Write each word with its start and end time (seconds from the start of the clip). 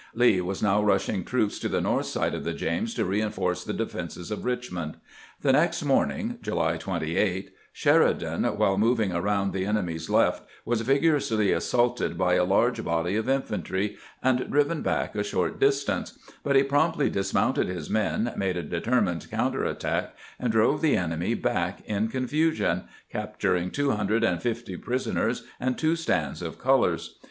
Lee 0.15 0.41
was 0.41 0.63
now 0.63 0.81
rush 0.81 1.09
ing 1.09 1.23
troops 1.23 1.59
to 1.59 1.69
the 1.69 1.79
north 1.79 2.07
side 2.07 2.33
of 2.33 2.43
the 2.43 2.53
James 2.55 2.95
to 2.95 3.05
reinforce 3.05 3.63
the 3.63 3.71
defenses 3.71 4.31
of 4.31 4.45
Richmond. 4.45 4.97
The 5.41 5.51
next 5.51 5.83
morning 5.85 6.39
(July 6.41 6.77
28) 6.77 7.51
Sheridan, 7.71 8.45
while 8.45 8.79
moving 8.79 9.11
around 9.11 9.53
the 9.53 9.65
enemy's 9.65 10.09
left, 10.09 10.41
was 10.65 10.81
vigorously 10.81 11.51
assaulted 11.51 12.17
by 12.17 12.33
a 12.33 12.43
large 12.43 12.83
body 12.83 13.15
of 13.15 13.29
infantry, 13.29 13.95
and 14.23 14.49
driven 14.49 14.81
back 14.81 15.15
a 15.15 15.23
short 15.23 15.59
distance; 15.59 16.17
but 16.43 16.55
he 16.55 16.63
promptly 16.63 17.07
dis 17.07 17.31
mounted 17.31 17.67
his 17.67 17.87
men, 17.87 18.33
made 18.35 18.57
a 18.57 18.63
determined 18.63 19.29
counter 19.29 19.63
attack, 19.65 20.15
and 20.39 20.51
drove 20.51 20.81
the 20.81 20.97
enemy 20.97 21.35
back 21.35 21.83
in 21.85 22.07
confusion, 22.07 22.85
capturing 23.11 23.69
two 23.69 23.91
hundred 23.91 24.23
and 24.23 24.41
fifty 24.41 24.75
prisoners 24.75 25.43
and 25.59 25.77
two 25.77 25.95
stands 25.95 26.41
of 26.41 26.57
colors. 26.57 27.19